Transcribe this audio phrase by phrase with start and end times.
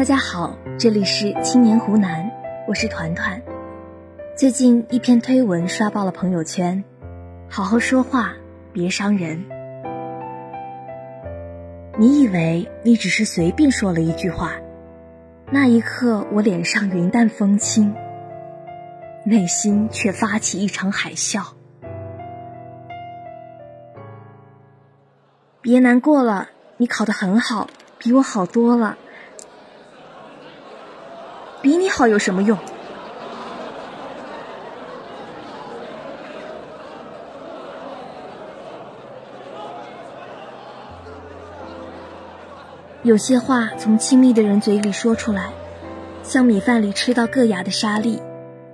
[0.00, 2.32] 大家好，这里是青年湖南，
[2.66, 3.38] 我是团团。
[4.34, 6.82] 最近一篇推文刷爆了朋友圈，
[7.50, 8.32] 好好说话，
[8.72, 9.44] 别伤人。
[11.98, 14.54] 你以为你只是随便说了一句话，
[15.52, 17.94] 那一刻我脸上云淡风轻，
[19.22, 21.42] 内心却发起一场海啸。
[25.60, 28.96] 别难过了，你考得很好，比我好多了。
[31.62, 32.58] 比你好有什么用？
[43.02, 45.50] 有些话从亲密的人嘴里说出来，
[46.22, 48.20] 像米饭里吃到硌牙的沙粒，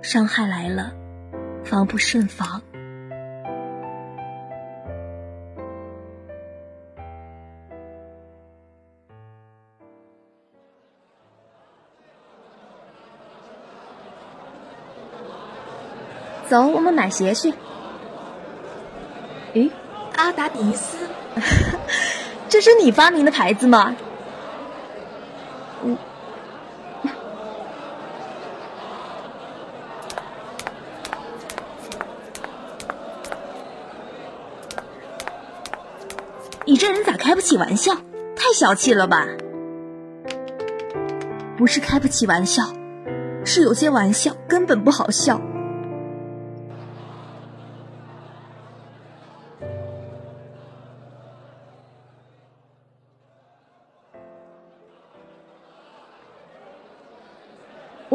[0.01, 0.91] 伤害来了，
[1.63, 2.61] 防不胜防。
[16.49, 17.53] 走，我们买鞋去。
[19.53, 19.69] 诶，
[20.15, 20.97] 阿达迪斯，
[22.47, 23.95] 这是你发明的牌子吗？
[25.83, 25.97] 嗯，
[36.65, 37.93] 你这人咋开不起玩笑？
[38.35, 39.25] 太小气了吧？
[41.57, 42.63] 不是开不起玩笑，
[43.43, 45.41] 是有些玩笑根本不好笑。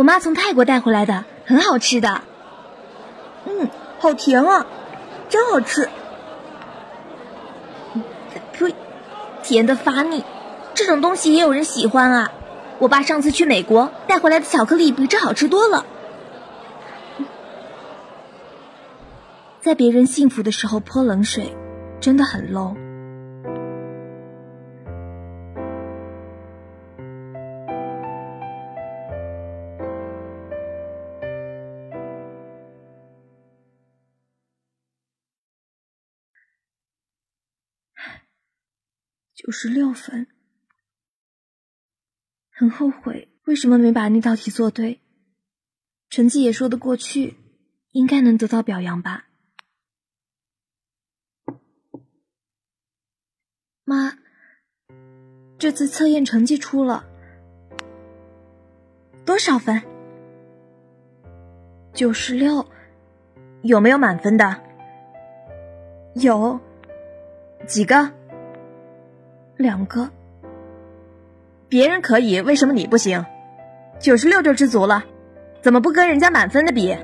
[0.02, 2.22] 我妈从泰国带回来的，很好吃的。
[3.46, 3.68] 嗯，
[4.00, 4.66] 好甜啊，
[5.28, 5.88] 真好吃。
[8.52, 8.74] 呸，
[9.44, 10.24] 甜的发腻，
[10.74, 12.32] 这种东西也有人喜欢啊。
[12.80, 15.86] 我爸上次去美国带回来的巧克力比这好吃多了。
[19.60, 21.56] 在别人幸福的时候泼冷水，
[22.00, 22.74] 真的很 low。
[39.44, 40.28] 九十六分，
[42.52, 45.00] 很后悔，为什么没把那道题做对？
[46.10, 47.38] 成绩也说得过去，
[47.90, 49.26] 应该能得到表扬吧。
[53.82, 54.16] 妈，
[55.58, 57.04] 这次测验成绩出了，
[59.26, 59.82] 多少分？
[61.92, 62.64] 九十六，
[63.62, 64.62] 有没有满分的？
[66.14, 66.60] 有，
[67.66, 68.21] 几个？
[69.62, 70.10] 两个，
[71.68, 73.24] 别人可以，为什么你不行？
[74.00, 75.04] 九十六就知足了，
[75.62, 76.98] 怎么不跟人家满分的比？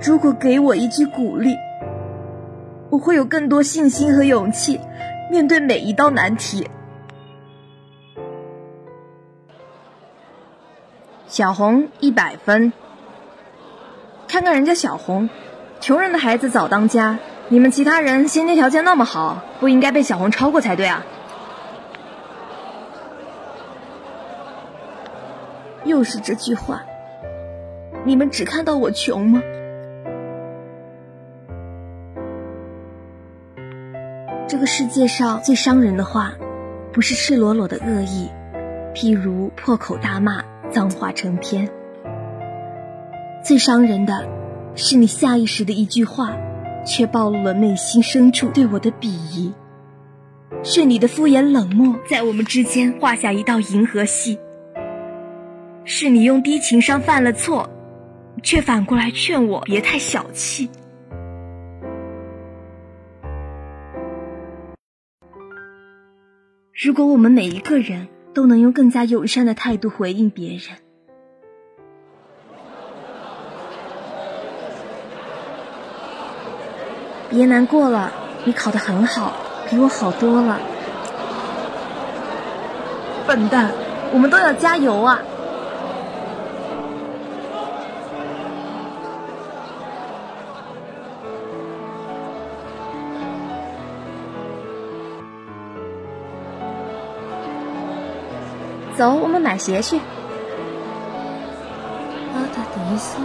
[0.00, 1.56] 如果给我一句鼓励，
[2.90, 4.80] 我会有更多信心和勇气
[5.30, 6.68] 面对每一道难题。
[11.26, 12.72] 小红一百分，
[14.28, 15.28] 看看人家小红，
[15.80, 17.18] 穷人的孩子早当家。
[17.52, 21.04] 你们其他人先天条件那么好，不应该被小红超过才对啊！
[25.84, 26.82] 又是这句话，
[28.06, 29.42] 你们只看到我穷吗？
[34.48, 36.32] 这个世界上最伤人的话，
[36.90, 38.30] 不是赤裸裸的恶意，
[38.94, 41.66] 譬如破口大骂、脏话成篇；
[43.44, 44.26] 最伤人的
[44.74, 46.34] 是你下意识的一句话。
[46.84, 49.52] 却暴露了内心深处对我的鄙夷，
[50.62, 54.38] 是你的敷衍冷漠在我们之间画下一道银河系，
[55.84, 57.70] 是你用低情商犯了错，
[58.42, 60.68] 却反过来劝我别太小气。
[66.72, 70.81] 如果我们每一个人都能用更加友善的态度回应别人。
[77.32, 78.12] 别难过了，
[78.44, 79.32] 你考得很好，
[79.70, 80.60] 比我好多了。
[83.26, 83.70] 笨蛋，
[84.12, 85.18] 我们都要加油啊！
[98.94, 99.96] 走，我们买鞋去。
[102.34, 103.16] 阿达迪斯，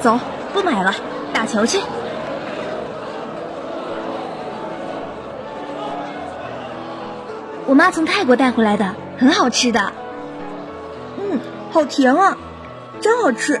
[0.00, 0.18] 走，
[0.56, 0.94] 不买了。
[1.34, 1.78] 打球去。
[7.66, 9.92] 我妈从泰国带回来的，很好吃的。
[11.18, 11.38] 嗯，
[11.70, 12.38] 好甜啊，
[13.02, 13.60] 真好吃，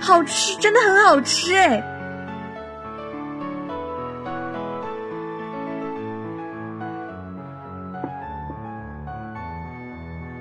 [0.00, 1.82] 好吃，真的很好吃哎。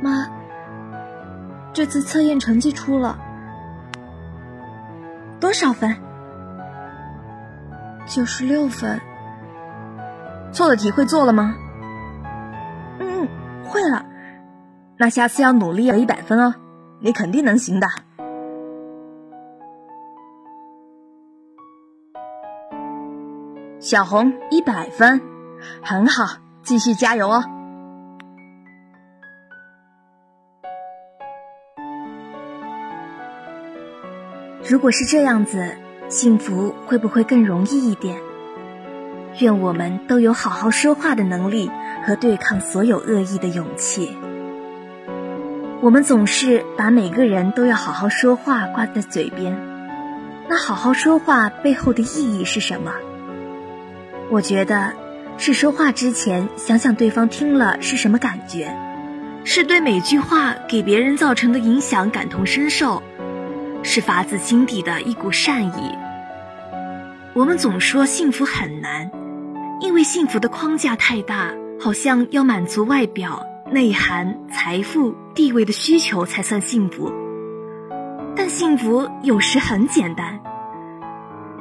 [0.02, 0.28] 妈，
[1.72, 3.18] 这次测验成绩出了，
[5.42, 5.94] 多少分？
[8.06, 9.02] 九十六分。
[10.52, 11.56] 错的题会做了吗？
[13.00, 13.28] 嗯，
[13.66, 14.06] 会了。
[14.98, 16.54] 那下次要努力得一百分哦，
[17.00, 17.88] 你肯定能行的。
[23.80, 25.20] 小红一百分，
[25.82, 27.44] 很好，继续加油哦。
[34.63, 35.75] 如果是这样子，
[36.08, 38.18] 幸福会不会更容易一点？
[39.40, 41.72] 愿我们都有好好说话的能力
[42.06, 44.16] 和对抗所有恶意的勇气。
[45.81, 49.58] 我们总是把每个人都要好好说话挂在嘴边，
[50.48, 52.92] 那好好说话背后的意义是什么？
[54.30, 54.94] 我觉得
[55.40, 58.72] 是说话之前想想对方听了是什么感觉，
[59.44, 63.02] 是对每句话给别人造成的影响感同身受，
[63.83, 65.98] 是发自心底的一股善意。
[67.33, 69.12] 我们总说幸福很难。
[69.81, 77.12] 因为幸福的框架太大，好像要满足外表、内涵、财富、地位的需求才算幸福。
[78.36, 80.39] 但幸福有时很简单，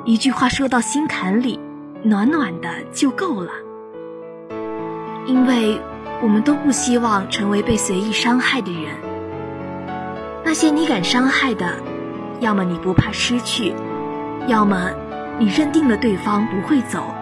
[0.05, 1.59] 一句话说到心坎里，
[2.03, 3.53] 暖暖的就够了。
[5.25, 5.81] 因为
[6.23, 8.95] 我们都不希望成为被随意伤害的人。
[10.45, 11.75] 那些你敢伤害的，
[12.41, 13.75] 要么你不怕失去，
[14.47, 14.91] 要么
[15.39, 17.15] 你认定了对方不会走。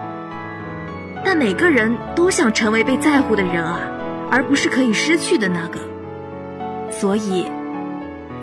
[1.23, 3.79] 但每个人都想成为被在乎的人啊，
[4.31, 5.79] 而不是可以失去的那个。
[6.89, 7.45] 所以，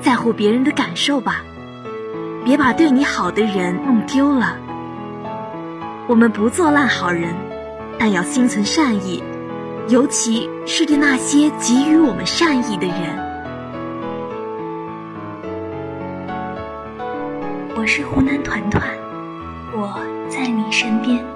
[0.01, 1.43] 在乎别人的感受吧，
[2.45, 4.57] 别把对你好的人弄丢了。
[6.07, 7.35] 我们不做烂好人，
[7.99, 9.25] 但要心存善意，
[9.89, 13.26] 尤其是对那些给予我们善意的人。
[17.79, 18.89] 我是湖南团团，
[19.75, 20.01] 我
[20.31, 21.36] 在你身边。